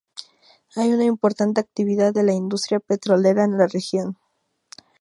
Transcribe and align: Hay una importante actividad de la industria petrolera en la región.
Hay 0.75 0.89
una 0.93 1.03
importante 1.05 1.61
actividad 1.61 2.11
de 2.11 2.23
la 2.23 2.33
industria 2.33 2.79
petrolera 2.79 3.43
en 3.43 3.59
la 3.59 3.67
región. 3.67 4.17